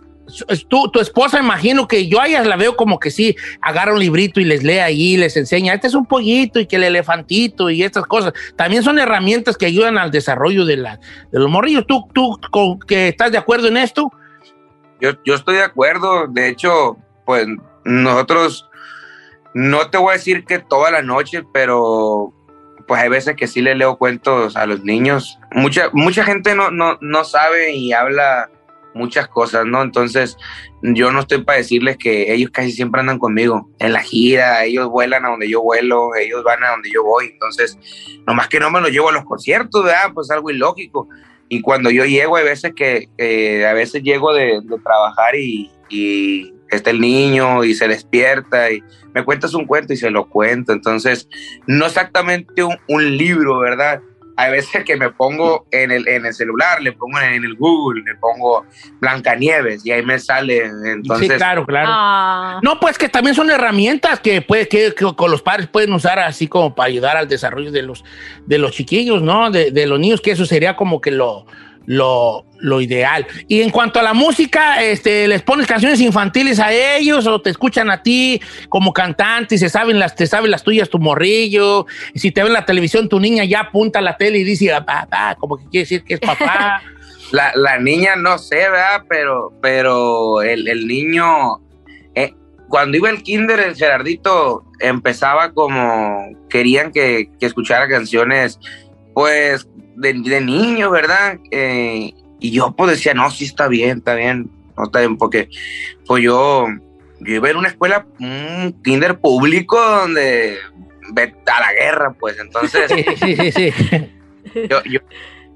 [0.68, 4.40] tu, tu esposa, imagino que yo a la veo como que sí, agarra un librito
[4.40, 7.82] y les lee ahí, les enseña, este es un pollito y que el elefantito y
[7.84, 8.34] estas cosas.
[8.56, 11.00] También son herramientas que ayudan al desarrollo de, la,
[11.32, 11.88] de los morrillos.
[11.88, 12.38] ¿Tú, tú
[12.88, 14.12] que estás de acuerdo en esto?
[15.02, 16.28] yo, yo estoy de acuerdo.
[16.28, 17.48] De hecho, pues
[17.86, 18.69] nosotros,
[19.54, 22.34] no te voy a decir que toda la noche, pero
[22.88, 25.38] pues hay veces que sí le leo cuentos a los niños.
[25.52, 28.50] Mucha, mucha gente no, no, no sabe y habla
[28.94, 29.82] muchas cosas, ¿no?
[29.82, 30.38] Entonces,
[30.82, 34.90] yo no estoy para decirles que ellos casi siempre andan conmigo en la gira, ellos
[34.90, 37.78] vuelan a donde yo vuelo, ellos van a donde yo voy, entonces,
[38.26, 40.12] nomás que no me los llevo a los conciertos, ¿verdad?
[40.14, 41.08] Pues algo ilógico.
[41.48, 45.72] Y cuando yo llego, hay veces que, eh, a veces llego de, de trabajar y,
[45.90, 50.28] y está el niño y se despierta y me cuentas un cuento y se lo
[50.28, 50.74] cuento.
[50.74, 51.28] Entonces,
[51.68, 54.02] no exactamente un, un libro, ¿verdad?
[54.40, 58.04] Hay veces que me pongo en el, en el celular, le pongo en el Google,
[58.06, 58.66] le pongo
[59.02, 60.64] Blancanieves y ahí me sale.
[60.66, 61.90] Entonces, sí, claro, claro.
[61.92, 62.60] Ah.
[62.64, 66.20] No, pues que también son herramientas que, puede, que, que con los padres pueden usar
[66.20, 68.06] así como para ayudar al desarrollo de los,
[68.46, 69.52] de los chiquillos, ¿no?
[69.52, 71.46] De, de los niños, que eso sería como que lo,
[71.90, 73.26] lo, lo ideal.
[73.48, 77.50] Y en cuanto a la música, este, ¿les pones canciones infantiles a ellos o te
[77.50, 81.88] escuchan a ti como cantante y se saben las, te saben las tuyas tu morrillo?
[82.14, 84.72] Si te ven en la televisión, tu niña ya apunta a la tele y dice,
[84.72, 86.82] "Ah, papá, como que quiere decir que es papá.
[87.32, 89.04] La, la niña no sé, ¿verdad?
[89.08, 91.60] Pero, pero el, el niño,
[92.16, 92.34] eh,
[92.70, 98.60] cuando iba el kinder, el Gerardito empezaba como, querían que, que escuchara canciones,
[99.14, 99.68] pues,
[100.00, 101.38] de, de niños, ¿verdad?
[101.52, 105.50] Eh, y yo pues decía, no, sí está bien, está bien, no está bien, porque
[106.08, 106.68] pues yo,
[107.20, 110.58] yo iba a una escuela, un kinder público donde
[111.14, 112.92] ve a la guerra, pues, entonces...
[113.20, 113.74] Sí, sí, sí.
[114.70, 115.00] yo, yo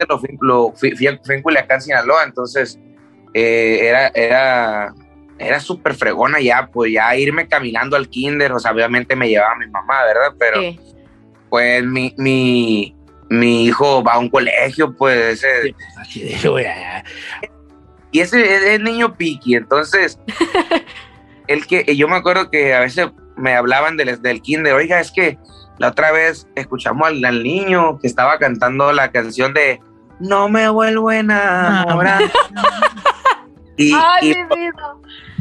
[0.10, 2.78] lo fui, lo fui- fui a- fui en Culiacán, Sinaloa, entonces
[3.34, 4.94] eh, era, era,
[5.40, 9.56] era súper fregona ya, pues ya irme caminando al kinder, o sea, obviamente me llevaba
[9.56, 10.34] mi mamá, ¿verdad?
[10.38, 10.80] Pero Sí.
[11.50, 12.96] pues mi, mi,
[13.40, 15.76] mi hijo va a un colegio, pues ese,
[18.12, 20.20] y ese es, es niño piqui, entonces
[21.48, 25.12] el que yo me acuerdo que a veces me hablaban del, del kinder, oiga, es
[25.12, 25.38] que
[25.80, 29.80] la otra vez escuchamos al, al niño que estaba cantando la canción de
[30.20, 32.22] No me vuelvo a enamorar.
[33.78, 34.96] y, Ay, y, mi vida.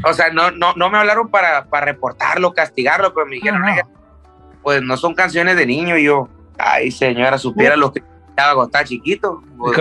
[0.05, 3.87] o sea, no, no, no me hablaron para, para reportarlo, castigarlo, pero me dijeron, "Oiga,
[4.62, 5.98] pues no son canciones de niño.
[5.98, 9.42] Y yo, ay, señora, supiera lo que estaba cuando estaba chiquito.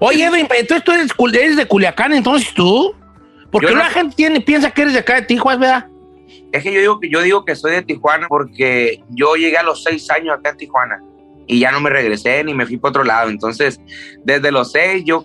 [0.00, 0.92] Oye, Edwin, entonces tú
[1.26, 2.94] eres, de Culiacán, entonces tú.
[3.50, 5.86] Porque no- la gente tiene, piensa que eres de acá de Tijuana, ¿verdad?
[6.52, 9.62] Es que yo digo que yo digo que soy de Tijuana porque yo llegué a
[9.62, 11.02] los seis años acá en Tijuana
[11.46, 13.30] y ya no me regresé ni me fui para otro lado.
[13.30, 13.80] Entonces,
[14.24, 15.24] desde los seis yo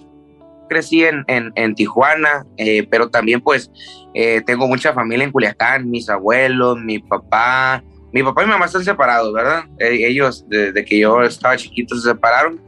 [0.70, 3.70] crecí en, en, en Tijuana, eh, pero también pues
[4.14, 7.84] eh, tengo mucha familia en Culiacán, mis abuelos, mi papá.
[8.14, 9.66] Mi papá y mi mamá están separados, ¿verdad?
[9.80, 12.62] Eh, ellos desde que yo estaba chiquito se separaron.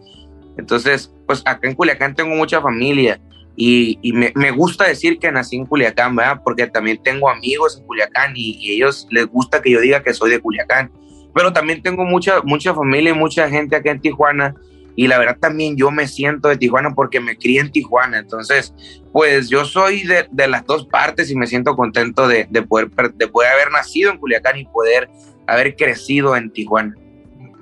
[0.58, 3.22] Entonces, pues acá en Culiacán tengo mucha familia
[3.56, 6.42] y, y me, me gusta decir que nací en Culiacán, ¿verdad?
[6.44, 10.14] Porque también tengo amigos en Culiacán y, y ellos les gusta que yo diga que
[10.14, 10.92] soy de Culiacán.
[11.34, 14.56] Pero también tengo mucha, mucha familia y mucha gente acá en Tijuana
[14.96, 18.18] y la verdad también yo me siento de Tijuana porque me crié en Tijuana.
[18.18, 18.74] Entonces,
[19.12, 22.90] pues yo soy de, de las dos partes y me siento contento de, de poder,
[23.14, 25.10] de poder haber nacido en Culiacán y poder
[25.48, 26.94] haber crecido en Tijuana.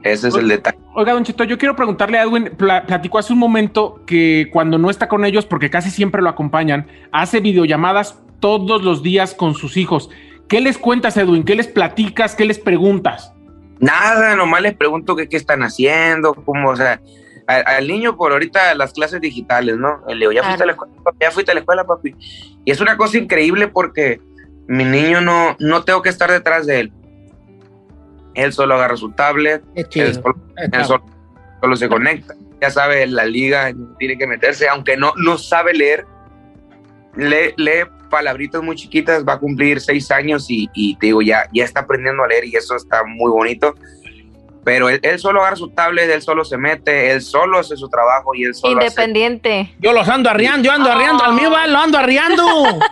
[0.04, 0.78] Ese es el detalle.
[0.96, 4.78] Oiga, Don Cheto, yo quiero preguntarle a Edwin, pla- platicó hace un momento que cuando
[4.78, 9.56] no está con ellos, porque casi siempre lo acompañan, hace videollamadas todos los días con
[9.56, 10.10] sus hijos.
[10.50, 11.43] ¿Qué les cuentas, Edwin?
[11.43, 12.36] ¿Qué les platicas?
[12.36, 13.34] ¿Qué les preguntas?
[13.80, 17.00] Nada, nomás les pregunto qué, qué están haciendo, cómo, o sea,
[17.48, 20.02] a- al niño por ahorita las clases digitales, ¿no?
[20.10, 21.17] Le digo, ya fuiste a la escuela, papi?
[21.22, 22.13] ya fuiste a la escuela, papi.
[22.65, 24.19] Y es una cosa increíble porque
[24.67, 26.93] mi niño no, no tengo que estar detrás de él.
[28.36, 30.08] Él solo agarra su tablet, chido.
[30.08, 31.06] él solo, él solo-
[31.62, 36.06] solo se conecta, ya sabe la liga, tiene que meterse, aunque no, no sabe leer,
[37.15, 41.48] lee, lee palabritas muy chiquitas, va a cumplir seis años y, y te digo, ya,
[41.54, 43.76] ya está aprendiendo a leer y eso está muy bonito.
[44.65, 47.89] Pero él, él solo agarra su tablet, él solo se mete, él solo hace su
[47.89, 49.74] trabajo y él solo hace- Independiente.
[49.80, 52.43] Yo los ando arriando, yo ando arriando, al mío va, lo ando arriando,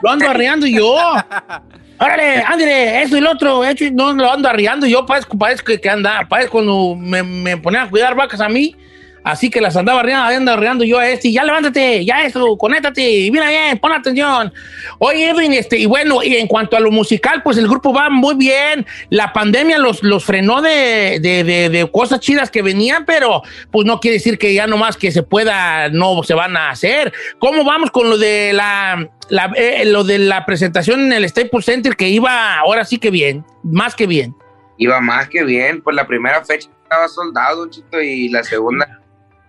[0.02, 0.98] lo ando arriando yo.
[2.04, 5.80] Órale, ándale, esto y lo otro, hecho, no lo ando arriando yo, parezco, parezco que,
[5.80, 8.76] que anda, parezco cuando me, me ponían a cuidar vacas a mí,
[9.24, 13.02] así que las andaba arriando, ando arriando yo a este, ya levántate, ya esto, conéctate,
[13.26, 14.54] y mira bien, pon atención.
[15.00, 18.10] Oye, Edwin, este, y bueno, y en cuanto a lo musical, pues el grupo va
[18.10, 23.42] muy bien, la pandemia los, los frenó de, de, de- cosas chidas que venían, pero
[23.72, 27.12] pues no quiere decir que ya nomás que se pueda, no se van a hacer.
[27.40, 31.66] ¿Cómo vamos con lo de la, la- eh, lo de la presentación en el Staples
[31.66, 34.36] Center que iba ahora sí que bien, más que bien?
[34.78, 39.00] Iba más que bien, pues la primera fecha estaba soldado, chito, y la segunda,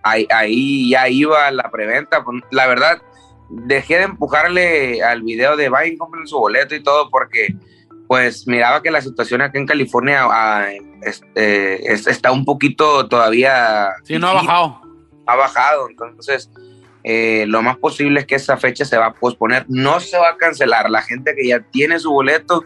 [0.03, 2.23] ahí, ahí ya iba la preventa.
[2.23, 3.01] Pues, La verdad,
[3.49, 7.55] dejé de empujarle al video de vayan, compren su boleto y todo, porque
[8.07, 10.67] pues miraba que la situación acá en California ah,
[11.01, 13.89] este, es- está un poquito todavía...
[14.03, 14.81] Sí, no ha bajado.
[15.25, 16.51] Ha bajado, entonces
[17.03, 20.29] eh, lo más posible es que esa fecha se va a posponer, no se va
[20.29, 20.89] a cancelar.
[20.89, 22.63] La gente que ya tiene su boleto,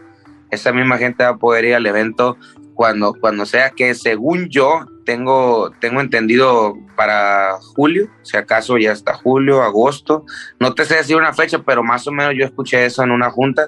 [0.50, 2.36] esa misma gente va a poder ir al evento
[2.78, 9.14] cuando, cuando sea que según yo tengo, tengo entendido para julio, si acaso ya está
[9.14, 10.24] julio, agosto,
[10.60, 13.30] no te sé decir una fecha, pero más o menos yo escuché eso en una
[13.30, 13.66] junta,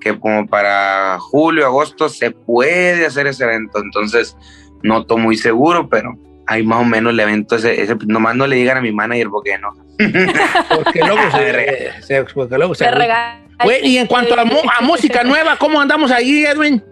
[0.00, 4.36] que como para julio, agosto se puede hacer ese evento, entonces
[4.82, 6.16] no estoy muy seguro, pero
[6.48, 9.28] hay más o menos el evento ese, ese nomás no le digan a mi manager
[9.30, 9.68] porque no.
[10.74, 13.46] Porque luego se, se- porque luego se- Te regaña.
[13.62, 16.82] Güey, y en cuanto a, a música nueva, ¿cómo andamos ahí, Edwin?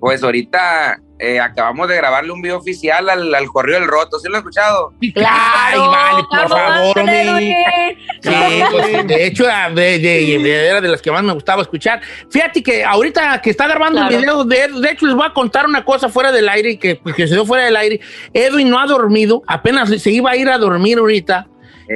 [0.00, 4.28] Pues ahorita eh, acabamos de grabarle un video oficial al, al Correo del Roto, ¿sí
[4.28, 4.94] lo has escuchado?
[5.02, 7.96] Ay, vale, por favor, hombre.
[8.22, 11.60] Sí, pues, de hecho, ah, de, de- de- era de las que más me gustaba
[11.62, 12.00] escuchar.
[12.30, 14.14] Fíjate que ahorita que está grabando Claro.
[14.14, 16.98] el video, de, de hecho, les voy a contar una cosa fuera del aire, que,
[17.14, 18.00] que se dio fuera del aire.
[18.32, 21.46] Edwin no ha dormido, apenas se iba a ir a dormir ahorita.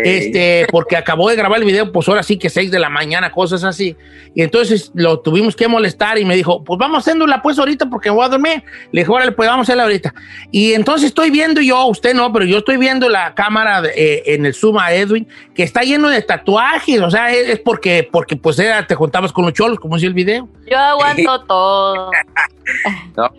[0.02, 3.30] Este, porque acabó de grabar el video, pues ahora sí que 6 de la mañana,
[3.30, 3.96] cosas así.
[4.34, 8.10] Y entonces lo tuvimos que molestar y me dijo, pues vamos haciéndola pues ahorita porque
[8.10, 8.64] voy a dormir.
[8.90, 10.12] Le dije, órale, pues vamos a hacerla ahorita.
[10.50, 14.22] Y entonces estoy viendo yo, usted no, pero yo estoy viendo la cámara de- eh,
[14.34, 18.08] en el Zoom a Edwin, que está lleno de tatuajes, o sea, es, es porque,
[18.10, 20.48] porque pues era, te juntabas con los cholos, como decía el video.
[20.70, 22.10] Yo aguanto todo.
[23.16, 23.30] No,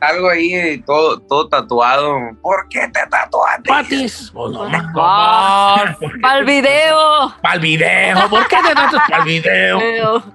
[0.00, 2.16] algo ahí todo, todo tatuado.
[2.42, 3.68] ¿Por qué te tatuaste?
[3.68, 4.30] Patis.
[4.32, 7.34] Pues no, Ah, Para el video.
[7.42, 8.28] Para el video.
[8.30, 10.22] ¿Por qué te tatuas para el video?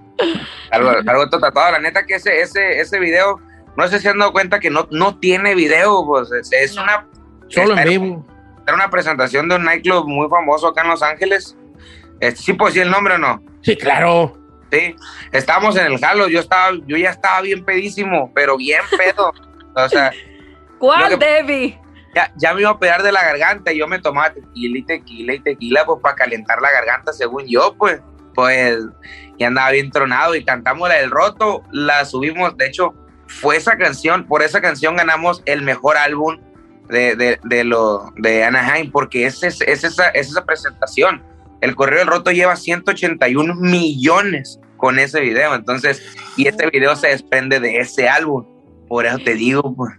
[0.71, 1.73] Algo, algo todo tatuado.
[1.73, 3.39] La neta que ese, ese, ese video,
[3.75, 7.05] no sé si han dado cuenta que no, no tiene video, pues es, es una...
[7.49, 8.25] Solo en era- vivo.
[8.65, 11.55] Era una presentación de un nightclub muy famoso acá en Los Ángeles.
[12.19, 13.43] Este, ¿Sí puedo decir el nombre o no?
[13.61, 14.37] Sí, claro.
[14.71, 14.95] Sí,
[15.31, 19.31] estábamos en el jalo, yo estaba, yo ya estaba bien pedísimo, pero bien pedo.
[19.75, 20.11] O sea,
[20.79, 21.79] ¿Cuál, que- Debbie?
[22.15, 24.83] ya, ya me iba a pegar de la garganta y yo me tomaba tequila y
[24.83, 28.01] tequila y tequila, pues para calentar la garganta, según yo, pues,
[28.33, 28.77] pues,
[29.37, 32.93] y andaba bien tronado y cantamos la del roto, la subimos, de hecho,
[33.27, 36.37] fue esa canción, por esa canción ganamos el mejor álbum
[36.89, 41.23] de, de, de lo, de Anaheim, porque es, es, es esa, es esa presentación.
[41.61, 46.01] El Correo del Roto lleva 181 millones con ese video, entonces,
[46.37, 48.45] y este video se desprende de ese álbum,
[48.87, 49.93] por eso te digo, pues.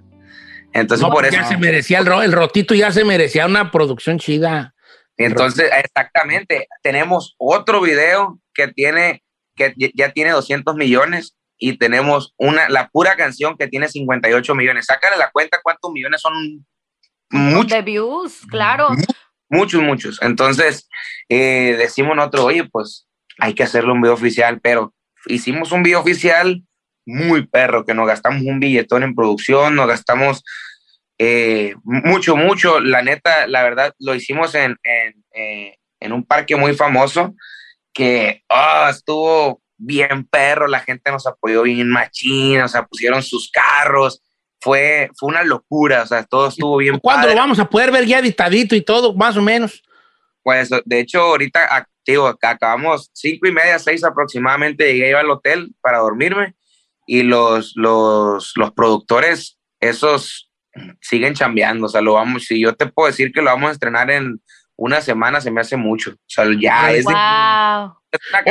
[0.72, 1.34] Entonces, No, por eso.
[1.37, 4.74] ya se merecía el, ro- el rotito, ya se merecía una producción chida.
[5.16, 9.22] Entonces, exactamente, tenemos otro video que tiene,
[9.55, 14.55] que ya- ya tiene 200 millones y tenemos una, la pura canción que tiene 58
[14.55, 14.84] millones.
[14.87, 16.66] Sácale la cuenta cuántos millones son
[17.30, 18.89] muchos, De views, claro.
[19.49, 20.20] muchos, muchos.
[20.20, 20.87] Entonces,
[21.30, 23.09] eh, decimos nosotros, oye, pues
[23.39, 24.93] hay que hacerle un video oficial, pero
[25.26, 26.62] hicimos un video oficial
[27.07, 30.44] muy perro, que nos gastamos un billetón en producción, nos gastamos
[31.18, 32.80] eh, mucho, mucho.
[32.80, 37.34] La neta, la verdad, lo hicimos en, en, eh, en un parque muy famoso
[37.92, 43.50] que ah, estuvo bien perro, la gente nos apoyó bien machín, o sea, pusieron sus
[43.50, 44.22] carros,
[44.61, 47.34] fue, fue una locura, o sea, todo estuvo bien ¿Cuándo padre.
[47.34, 49.82] lo vamos a poder ver ya editadito y todo, más o menos?
[50.42, 55.18] Pues de hecho, ahorita ah, digo, acá acabamos cinco y media, seis aproximadamente, llegué yo
[55.18, 56.54] al hotel para dormirme
[57.07, 60.50] y los, los, los productores, esos
[61.00, 63.72] siguen chambeando, o sea, lo vamos, si yo te puedo decir que lo vamos a
[63.72, 64.42] estrenar en
[64.76, 67.98] una semana, se me hace mucho, o sea, ya es de- Wow.
[68.12, 68.42] es una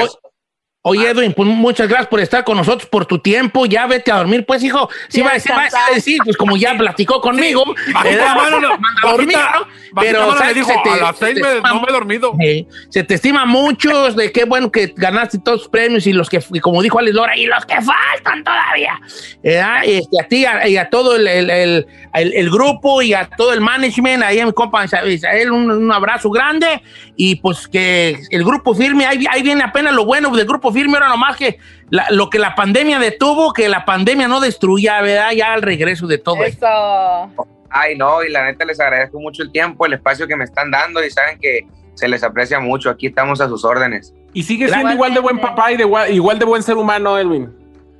[0.87, 3.65] Oye, Edwin, pues muchas gracias por estar con nosotros, por tu tiempo.
[3.65, 4.87] Ya vete a dormir, pues, hijo.
[5.09, 7.63] Sí, Sí, va a decir, va a decir, pues como ya platicó conmigo,
[8.05, 9.67] eh, mano, no, manda a dormir, ¿no?
[9.99, 10.55] Pero mano ¿sabes?
[10.55, 12.33] dijo, Se te- a las seis se me- estima- no me he dormido.
[12.39, 12.67] Sí.
[12.89, 16.39] Se te estima mucho de qué bueno que ganaste todos los premios y los que,
[16.53, 18.99] y como dijo Alex Lora, y los que faltan todavía.
[19.41, 19.81] ¿verdad?
[19.85, 23.25] Este, a ti y a, y a todo el, el- el- el- grupo y a
[23.27, 26.81] todo el management, ahí a mi compa Isael, un, un abrazo grande
[27.15, 30.93] y pues que el grupo firme, ahí, ahí viene apenas lo bueno del grupo firme,
[30.95, 31.57] ahora nomás que
[31.89, 35.31] la- lo que la pandemia detuvo, que la pandemia no destruya, ¿verdad?
[35.31, 36.65] Ya al regreso de todo esto.
[36.67, 37.47] Eso.
[37.69, 40.71] Ay, no, y la neta les agradezco mucho el tiempo, el espacio que me están
[40.71, 41.65] dando y saben que
[41.95, 44.13] se les aprecia mucho, aquí estamos a sus órdenes.
[44.33, 47.17] Y sigue siendo igual de buen papá y de igual, igual de buen ser humano,
[47.17, 47.49] Edwin.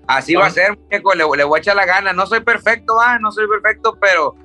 [0.08, 2.14] Así va a ser, muñeco, le, le voy a echar la gana.
[2.14, 4.36] No soy perfecto, ah, no soy perfecto, pero,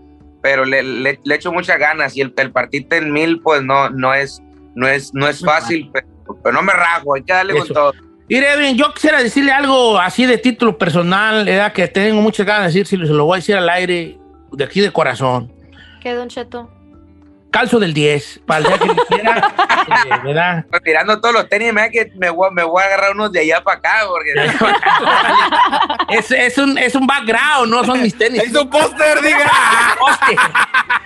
[0.40, 2.16] pero le, le- le echo muchas ganas.
[2.16, 4.40] Y el, el partirte en mil, pues no, no es,
[4.74, 6.06] no es, no es fácil, pero,
[6.42, 7.64] pero no me rajo, hay que darle Eso.
[7.66, 7.92] con todo.
[8.36, 11.72] Edwin, yo quisiera decirle algo así de título personal, ¿verdad?
[11.72, 14.18] que tengo muchas ganas de decir, si se lo voy a decir al aire,
[14.52, 15.52] de aquí de corazón.
[16.00, 16.70] ¿Qué, Don Cheto?
[17.50, 19.36] Calzo del 10, para el día que le quiera,
[20.06, 20.64] eh, ¿verdad?
[20.70, 23.40] Pues Tirando todos los tenis, me, que me, voy, me voy a agarrar unos de
[23.40, 24.32] allá para acá, porque
[26.16, 28.44] Es, es, un, es un background, no son mis tenis.
[28.44, 29.50] Es un póster, diga.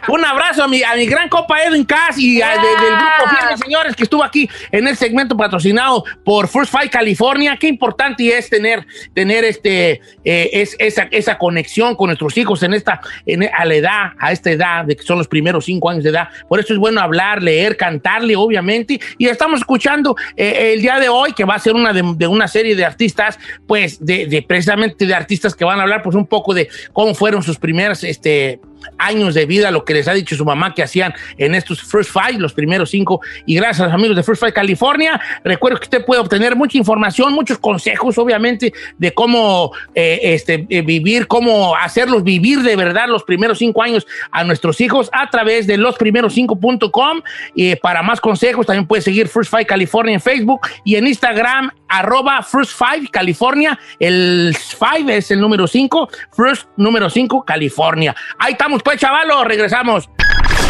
[0.08, 3.36] Un abrazo a mi, a mi gran copa Edwin Cass y a- de- del grupo
[3.38, 7.56] Firme, señores, que estuvo aquí en el segmento patrocinado por First Fight California.
[7.58, 12.74] Qué importante es tener, tener este, eh, es, esa, esa conexión con nuestros hijos en
[12.74, 16.04] esta, en, a la edad, a esta edad, de que son los primeros cinco años
[16.04, 16.28] de edad.
[16.48, 19.00] Por eso es bueno hablar, leer, cantarle, obviamente.
[19.18, 22.26] Y estamos escuchando eh, el día de hoy, que va a ser una de, de
[22.26, 26.14] una serie de artistas, pues, de, de precisamente de artistas que van a hablar, pues,
[26.16, 28.60] un poco de cómo fueron sus primeras, este,
[28.98, 32.10] años de vida, lo que les ha dicho su mamá que hacían en estos First
[32.10, 33.20] Five, los primeros cinco.
[33.46, 36.78] Y gracias a los amigos de First Five California, recuerdo que usted puede obtener mucha
[36.78, 43.08] información, muchos consejos, obviamente, de cómo eh, este, eh, vivir, cómo hacerlos vivir de verdad
[43.08, 47.22] los primeros cinco años a nuestros hijos a través de losprimeros5.com.
[47.54, 51.70] Y para más consejos, también puede seguir First Five California en Facebook y en Instagram,
[51.88, 53.78] arroba First Five California.
[53.98, 58.14] El Five es el número cinco, First número cinco, California.
[58.38, 60.08] Ahí estamos, pues, chavalos, regresamos.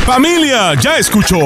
[0.07, 1.39] Familia, ya escuchó.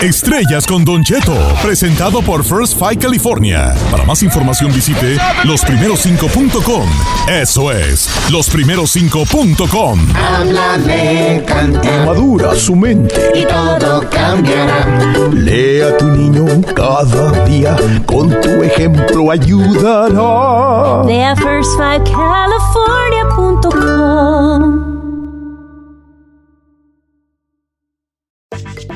[0.00, 1.32] Estrellas con Don Cheto,
[1.62, 3.72] presentado por First Five California.
[3.92, 6.88] Para más información visite losprimeros5.com.
[7.28, 10.00] Eso es, losprimeros5.com.
[10.16, 12.04] Háblale, canta.
[12.04, 13.30] Madura su mente.
[13.34, 14.86] Y todo cambiará.
[15.32, 17.76] Lea a tu niño cada día.
[18.06, 21.04] Con tu ejemplo ayudará.
[21.06, 23.53] Ve a first5california.com.